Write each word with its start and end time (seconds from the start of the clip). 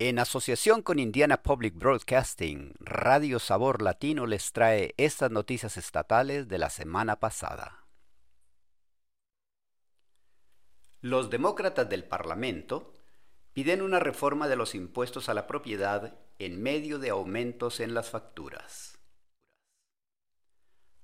En 0.00 0.18
asociación 0.18 0.82
con 0.82 0.98
Indiana 0.98 1.44
Public 1.44 1.76
Broadcasting, 1.76 2.74
Radio 2.80 3.38
Sabor 3.38 3.80
Latino 3.80 4.26
les 4.26 4.50
trae 4.50 4.92
estas 4.96 5.30
noticias 5.30 5.76
estatales 5.76 6.48
de 6.48 6.58
la 6.58 6.68
semana 6.68 7.20
pasada. 7.20 7.86
Los 11.00 11.30
demócratas 11.30 11.88
del 11.88 12.02
Parlamento 12.02 12.92
piden 13.52 13.82
una 13.82 14.00
reforma 14.00 14.48
de 14.48 14.56
los 14.56 14.74
impuestos 14.74 15.28
a 15.28 15.34
la 15.34 15.46
propiedad 15.46 16.18
en 16.40 16.60
medio 16.60 16.98
de 16.98 17.10
aumentos 17.10 17.78
en 17.78 17.94
las 17.94 18.10
facturas. 18.10 18.98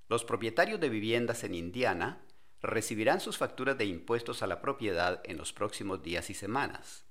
Los 0.09 0.25
propietarios 0.25 0.80
de 0.80 0.88
viviendas 0.88 1.45
en 1.45 1.54
Indiana 1.54 2.27
recibirán 2.61 3.20
sus 3.20 3.38
facturas 3.38 3.79
de 3.79 3.84
impuestos 3.84 4.43
a 4.43 4.48
la 4.48 4.61
propiedad 4.61 5.20
en 5.22 5.36
los 5.36 5.52
próximos 5.52 6.02
días 6.02 6.29
y 6.29 6.34
semanas 6.34 7.04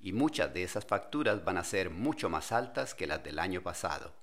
y 0.00 0.12
muchas 0.12 0.52
de 0.52 0.62
esas 0.62 0.84
facturas 0.84 1.44
van 1.44 1.58
a 1.58 1.64
ser 1.64 1.90
mucho 1.90 2.28
más 2.28 2.52
altas 2.52 2.94
que 2.94 3.06
las 3.06 3.22
del 3.22 3.38
año 3.38 3.62
pasado. 3.62 4.14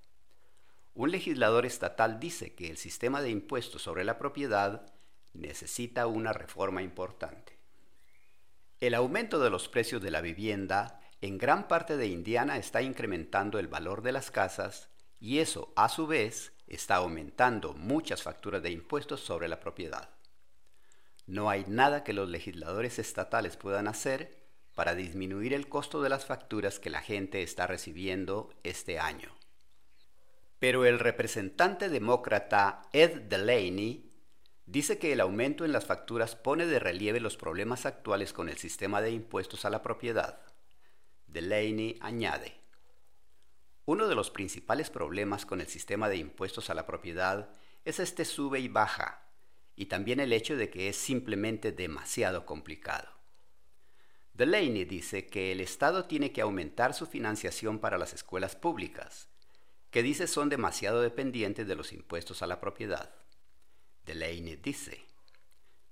Un 0.96 1.12
legislador 1.12 1.66
estatal 1.66 2.20
dice 2.20 2.54
que 2.54 2.70
el 2.70 2.78
sistema 2.78 3.22
de 3.22 3.30
impuestos 3.30 3.82
sobre 3.82 4.04
la 4.04 4.18
propiedad 4.18 4.86
necesita 5.34 6.08
una 6.08 6.34
reforma 6.34 6.84
importante. 6.84 7.58
El 8.80 8.94
aumento 8.94 9.40
de 9.40 9.50
los 9.50 9.70
precios 9.70 10.02
de 10.02 10.12
la 10.12 10.22
vivienda 10.22 11.02
en 11.22 11.38
gran 11.38 11.68
parte 11.68 11.98
de 11.98 12.08
Indiana 12.08 12.58
está 12.58 12.82
incrementando 12.82 13.58
el 13.58 13.68
valor 13.68 14.02
de 14.02 14.12
las 14.12 14.30
casas 14.30 14.90
y 15.20 15.40
eso 15.40 15.72
a 15.76 15.90
su 15.90 16.06
vez 16.06 16.52
está 16.68 16.98
aumentando 16.98 17.74
muchas 17.74 18.22
facturas 18.22 18.62
de 18.62 18.72
impuestos 18.72 19.22
sobre 19.22 19.48
la 19.48 19.60
propiedad. 19.60 20.10
No 21.26 21.50
hay 21.50 21.64
nada 21.68 22.04
que 22.04 22.14
los 22.14 22.28
legisladores 22.28 23.00
estatales 23.00 23.56
puedan 23.56 23.88
hacer 23.88 24.43
para 24.76 24.96
disminuir 24.96 25.54
el 25.54 25.70
costo 25.70 26.02
de 26.02 26.10
las 26.10 26.26
facturas 26.26 26.80
que 26.80 26.90
la 26.90 27.02
gente 27.02 27.44
está 27.44 27.68
recibiendo 27.68 28.54
este 28.64 29.00
año. 29.00 29.36
Pero 30.60 30.86
el 30.86 31.00
representante 31.00 31.90
demócrata 31.90 32.84
Ed 32.94 33.22
Delaney 33.24 34.10
dice 34.66 34.98
que 34.98 35.12
el 35.14 35.20
aumento 35.20 35.66
en 35.66 35.74
las 35.74 35.86
facturas 35.86 36.36
pone 36.36 36.66
de 36.66 36.80
relieve 36.80 37.20
los 37.20 37.38
problemas 37.38 37.86
actuales 37.86 38.34
con 38.34 38.50
el 38.50 38.58
sistema 38.58 39.02
de 39.02 39.12
impuestos 39.12 39.66
a 39.66 39.70
la 39.70 39.82
propiedad. 39.82 40.40
Delaney 41.28 41.98
añade, 42.02 42.64
uno 43.86 44.08
de 44.08 44.16
los 44.16 44.32
principales 44.32 44.90
problemas 44.90 45.46
con 45.46 45.60
el 45.60 45.68
sistema 45.68 46.08
de 46.08 46.16
impuestos 46.16 46.70
a 46.70 46.74
la 46.74 46.86
propiedad 46.86 47.50
es 47.84 48.00
este 48.00 48.24
sube 48.24 48.62
y 48.62 48.70
baja, 48.70 49.28
y 49.76 49.88
también 49.88 50.22
el 50.22 50.32
hecho 50.32 50.56
de 50.56 50.70
que 50.70 50.88
es 50.88 50.96
simplemente 50.96 51.74
demasiado 51.74 52.46
complicado. 52.46 53.13
Delaney 54.34 54.86
dice 54.86 55.28
que 55.28 55.52
el 55.52 55.62
Estado 55.62 56.06
tiene 56.06 56.32
que 56.32 56.42
aumentar 56.42 56.96
su 56.96 57.06
financiación 57.06 57.78
para 57.78 58.00
las 58.00 58.14
escuelas 58.14 58.56
públicas, 58.56 59.28
que 59.92 60.02
dice 60.02 60.26
son 60.26 60.50
demasiado 60.50 61.02
dependientes 61.02 61.68
de 61.68 61.76
los 61.76 61.94
impuestos 61.94 62.42
a 62.42 62.48
la 62.48 62.60
propiedad. 62.60 63.14
Delaney 64.08 64.56
dice, 64.56 65.06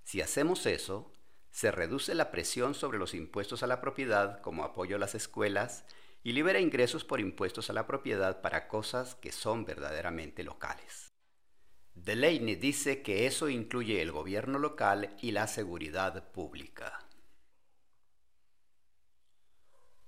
si 0.04 0.22
hacemos 0.22 0.66
eso, 0.66 1.12
se 1.52 1.70
reduce 1.70 2.16
la 2.16 2.32
presión 2.32 2.74
sobre 2.74 2.98
los 2.98 3.14
impuestos 3.14 3.62
a 3.62 3.68
la 3.68 3.80
propiedad 3.80 4.42
como 4.42 4.64
apoyo 4.64 4.96
a 4.96 5.00
las 5.00 5.14
escuelas 5.14 5.86
y 6.24 6.32
libera 6.32 6.60
ingresos 6.60 7.04
por 7.04 7.20
impuestos 7.20 7.70
a 7.70 7.74
la 7.74 7.86
propiedad 7.86 8.42
para 8.42 8.68
cosas 8.68 9.14
que 9.14 9.32
son 9.32 9.66
verdaderamente 9.66 10.44
locales. 10.44 11.12
Delaney 11.94 12.56
dice 12.56 13.04
que 13.04 13.28
eso 13.28 13.50
incluye 13.50 14.02
el 14.02 14.12
gobierno 14.12 14.58
local 14.58 15.16
y 15.22 15.32
la 15.32 15.46
seguridad 15.48 16.32
pública. 16.32 17.06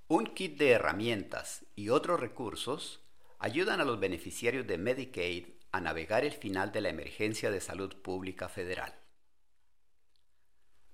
Un 0.10 0.26
kit 0.28 0.58
de 0.58 0.72
herramientas 0.72 1.66
y 1.76 1.88
otros 1.88 2.20
recursos 2.20 3.00
ayudan 3.40 3.80
a 3.80 3.86
los 3.86 4.02
beneficiarios 4.02 4.68
de 4.68 4.78
Medicaid 4.78 5.48
a 5.72 5.80
navegar 5.80 6.26
el 6.26 6.34
final 6.34 6.74
de 6.74 6.82
la 6.82 6.90
emergencia 6.90 7.50
de 7.50 7.62
salud 7.62 7.96
pública 7.96 8.50
federal. 8.50 8.94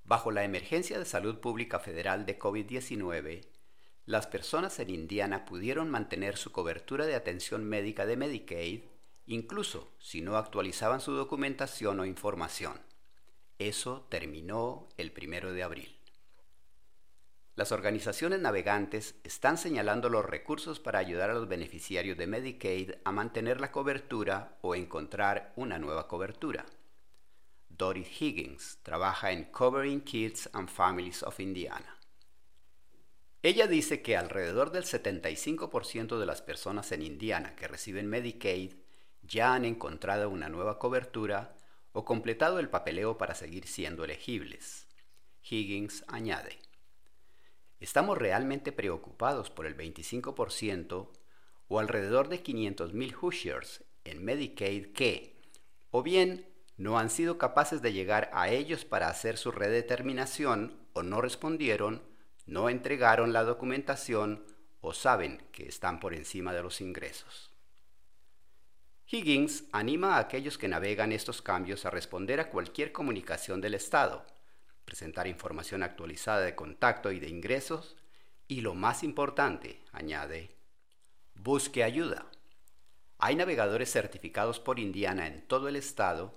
Bajo 0.03 0.31
la 0.31 0.44
emergencia 0.44 1.00
de 1.00 1.06
salud 1.06 1.40
pública 1.40 1.80
federal 1.80 2.25
de 2.28 2.38
COVID-19, 2.38 3.48
las 4.06 4.28
personas 4.28 4.80
en 4.80 4.92
Indiana 4.92 5.44
pudieron 5.46 5.90
mantener 5.90 6.38
su 6.38 6.52
cobertura 6.52 7.08
de 7.08 7.16
atención 7.16 7.66
médica 7.66 8.06
de 8.06 8.16
Medicaid, 8.16 8.84
incluso 9.25 9.92
si 10.00 10.22
no 10.22 10.38
actualizaban 10.38 11.02
su 11.02 11.14
documentación 11.14 12.00
o 12.00 12.06
información. 12.06 12.80
Eso 13.58 14.08
terminó 14.09 14.88
el 14.98 15.12
primero 15.12 15.52
de 15.52 15.64
abril. 15.64 15.99
Las 17.59 17.74
organizaciones 17.74 18.40
navegantes 18.40 19.16
están 19.25 19.58
señalando 19.58 20.08
los 20.08 20.24
recursos 20.24 20.80
para 20.80 21.00
ayudar 21.00 21.30
a 21.30 21.34
los 21.34 21.50
beneficiarios 21.50 22.18
de 22.18 22.25
Medicaid 22.25 22.92
a 23.03 23.12
mantener 23.12 23.59
la 23.59 23.74
cobertura 23.74 24.58
o 24.62 24.75
encontrar 24.75 25.52
una 25.58 25.78
nueva 25.78 26.08
cobertura. 26.08 26.66
Dory 27.68 28.08
Higgins 28.18 28.80
trabaja 28.81 29.34
en 29.34 29.44
Covering 29.52 30.06
Kids 30.06 30.50
and 30.53 30.69
Families 30.69 31.22
of 31.22 31.42
Indiana. 31.42 31.98
Ella 33.44 33.68
dice 33.68 34.02
que 34.02 34.16
alrededor 34.16 34.72
del 34.72 34.86
75% 34.86 36.18
de 36.18 36.25
las 36.25 36.42
personas 36.42 36.94
en 36.94 37.02
Indiana 37.02 37.58
que 37.58 37.68
reciben 37.68 38.08
Medicaid 38.08 38.75
ya 39.22 39.53
han 39.53 39.66
encontrado 39.66 40.30
una 40.30 40.48
nueva 40.48 40.80
cobertura 40.80 41.58
o 41.92 42.06
completado 42.06 42.59
el 42.59 42.69
papeleo 42.69 43.18
para 43.18 43.36
seguir 43.36 43.68
siendo 43.68 44.06
elegibles. 44.06 44.88
Higgins 45.44 46.06
añade. 46.08 46.69
Estamos 47.80 48.18
realmente 48.18 48.72
preocupados 48.72 49.50
por 49.50 49.66
el 49.66 49.78
25% 49.78 51.10
o 51.68 51.80
alrededor 51.80 52.28
de 52.28 52.44
500.000 52.44 53.16
Hoosiers 53.22 53.84
en 54.04 54.24
Medicaid 54.24 54.92
que, 54.94 55.40
o 55.92 56.04
bien, 56.04 56.48
no 56.78 56.98
han 56.98 57.10
sido 57.10 57.38
capaces 57.38 57.82
de 57.82 57.94
llegar 57.94 58.30
a 58.34 58.50
ellos 58.50 58.86
para 58.86 59.08
hacer 59.08 59.38
su 59.38 59.52
redeterminación 59.52 60.80
o 60.94 61.04
no 61.04 61.22
respondieron, 61.22 62.02
no 62.46 62.70
entregaron 62.70 63.34
la 63.34 63.44
documentación 63.44 64.46
o 64.82 64.94
saben 64.94 65.44
que 65.52 65.68
están 65.68 66.00
por 66.00 66.14
encima 66.14 66.54
de 66.54 66.64
los 66.64 66.82
ingresos. 66.82 67.52
Higgins 69.12 69.66
anima 69.72 70.16
a 70.16 70.20
aquellos 70.20 70.58
que 70.58 70.68
navegan 70.68 71.12
estos 71.12 71.42
cambios 71.42 71.86
a 71.86 71.90
responder 71.90 72.40
a 72.40 72.50
cualquier 72.50 72.92
comunicación 72.92 73.60
del 73.60 73.74
Estado, 73.74 74.26
presentar 74.90 75.28
información 75.28 75.84
actualizada 75.84 76.42
de 76.42 76.56
contacto 76.56 77.12
y 77.12 77.20
de 77.20 77.30
ingresos 77.30 77.96
y 78.48 78.62
lo 78.62 78.74
más 78.74 79.04
importante, 79.04 79.80
añade, 79.92 80.56
busque 81.36 81.84
ayuda. 81.84 82.26
Hay 83.20 83.36
navegadores 83.36 83.92
certificados 83.92 84.60
por 84.60 84.80
Indiana 84.80 85.28
en 85.28 85.46
todo 85.46 85.68
el 85.68 85.76
estado 85.76 86.36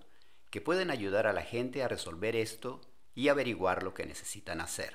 que 0.51 0.61
pueden 0.61 0.91
ayudar 0.91 1.27
a 1.27 1.33
la 1.33 1.41
gente 1.41 1.83
a 1.83 1.89
resolver 1.89 2.37
esto 2.37 2.83
y 3.15 3.29
averiguar 3.29 3.83
lo 3.83 3.95
que 3.95 4.05
necesitan 4.05 4.61
hacer. 4.61 4.93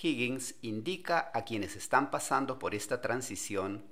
Higgins 0.00 0.54
indica 0.62 1.32
a 1.34 1.44
quienes 1.44 1.74
están 1.74 2.12
pasando 2.12 2.60
por 2.60 2.76
esta 2.76 3.00
transición 3.00 3.84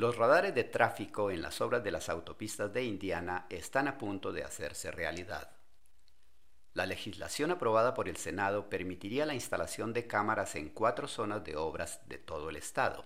Los 0.00 0.16
radares 0.16 0.54
de 0.54 0.64
tráfico 0.64 1.30
en 1.30 1.42
las 1.42 1.60
obras 1.60 1.84
de 1.84 1.90
las 1.90 2.08
autopistas 2.08 2.72
de 2.72 2.84
Indiana 2.84 3.44
están 3.50 3.86
a 3.86 3.98
punto 3.98 4.32
de 4.32 4.42
hacerse 4.42 4.90
realidad. 4.90 5.50
La 6.72 6.86
legislación 6.86 7.50
aprobada 7.50 7.92
por 7.92 8.08
el 8.08 8.16
Senado 8.16 8.70
permitiría 8.70 9.26
la 9.26 9.34
instalación 9.34 9.92
de 9.92 10.06
cámaras 10.06 10.54
en 10.54 10.70
cuatro 10.70 11.06
zonas 11.06 11.44
de 11.44 11.56
obras 11.56 12.00
de 12.08 12.16
todo 12.16 12.48
el 12.48 12.56
estado. 12.56 13.04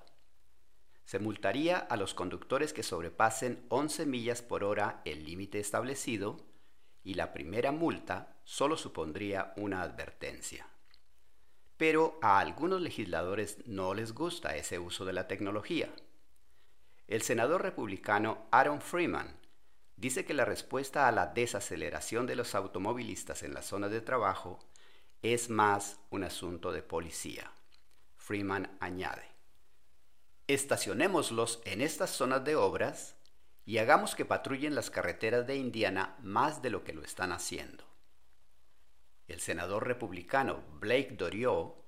Se 1.05 1.19
multaría 1.19 1.79
a 1.79 1.96
los 1.96 2.14
conductores 2.14 2.73
que 2.73 2.85
sobrepasen 2.85 3.67
11 3.70 4.06
millas 4.06 4.41
por 4.41 4.62
hora 4.62 5.02
el 5.05 5.25
límite 5.25 5.58
establecido 5.58 6.37
y 7.02 7.14
la 7.14 7.32
primera 7.32 7.73
multa 7.73 8.37
solo 8.44 8.76
supondría 8.76 9.52
una 9.56 9.82
advertencia. 9.82 10.69
Pero 11.76 12.20
a 12.23 12.38
algunos 12.38 12.81
legisladores 12.81 13.67
no 13.67 13.94
les 13.94 14.14
gusta 14.14 14.55
ese 14.55 14.79
uso 14.79 15.05
de 15.05 15.12
la 15.12 15.26
tecnología 15.26 15.91
el 17.06 17.22
senador 17.22 17.62
republicano 17.62 18.46
Aaron 18.50 18.80
Freeman 18.80 19.36
dice 19.96 20.24
que 20.24 20.34
la 20.34 20.44
respuesta 20.44 21.06
a 21.06 21.12
la 21.12 21.26
desaceleración 21.26 22.26
de 22.26 22.36
los 22.36 22.54
automovilistas 22.54 23.42
en 23.42 23.54
las 23.54 23.66
zonas 23.66 23.90
de 23.90 24.00
trabajo 24.00 24.58
es 25.22 25.50
más 25.50 25.98
un 26.10 26.24
asunto 26.24 26.72
de 26.72 26.82
policía. 26.82 27.50
Freeman 28.16 28.76
añade, 28.80 29.34
Estacionémoslos 30.46 31.62
en 31.64 31.80
estas 31.80 32.10
zonas 32.10 32.44
de 32.44 32.56
obras 32.56 33.16
y 33.64 33.78
hagamos 33.78 34.14
que 34.14 34.26
patrullen 34.26 34.74
las 34.74 34.90
carreteras 34.90 35.46
de 35.46 35.56
Indiana 35.56 36.16
más 36.22 36.60
de 36.60 36.68
lo 36.68 36.84
que 36.84 36.92
lo 36.92 37.02
están 37.02 37.32
haciendo. 37.32 37.84
El 39.26 39.40
senador 39.40 39.86
republicano 39.86 40.62
Blake 40.80 41.14
Doriot 41.16 41.82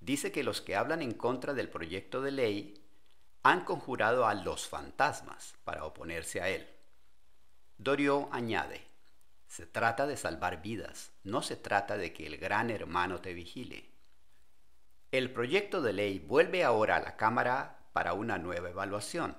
dice 0.00 0.32
que 0.32 0.42
los 0.42 0.62
que 0.62 0.74
hablan 0.76 1.02
en 1.02 1.12
contra 1.12 1.52
del 1.52 1.68
proyecto 1.68 2.22
de 2.22 2.30
ley 2.30 2.87
han 3.42 3.64
conjurado 3.64 4.26
a 4.26 4.34
los 4.34 4.68
fantasmas 4.68 5.54
para 5.64 5.84
oponerse 5.84 6.40
a 6.40 6.48
él. 6.48 6.68
Doriot 7.78 8.28
añade, 8.32 8.82
se 9.46 9.66
trata 9.66 10.06
de 10.06 10.16
salvar 10.16 10.62
vidas, 10.62 11.12
no 11.24 11.42
se 11.42 11.56
trata 11.56 11.96
de 11.96 12.12
que 12.12 12.26
el 12.26 12.36
gran 12.36 12.70
hermano 12.70 13.20
te 13.20 13.32
vigile. 13.32 13.88
El 15.10 15.32
proyecto 15.32 15.80
de 15.80 15.92
ley 15.94 16.18
vuelve 16.18 16.64
ahora 16.64 16.96
a 16.96 17.00
la 17.00 17.16
Cámara 17.16 17.78
para 17.92 18.12
una 18.12 18.36
nueva 18.38 18.68
evaluación. 18.68 19.36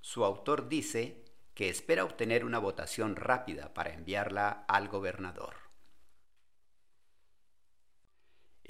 Su 0.00 0.24
autor 0.24 0.68
dice 0.68 1.24
que 1.54 1.68
espera 1.68 2.04
obtener 2.04 2.44
una 2.44 2.58
votación 2.58 3.16
rápida 3.16 3.74
para 3.74 3.92
enviarla 3.92 4.64
al 4.68 4.88
gobernador. 4.88 5.61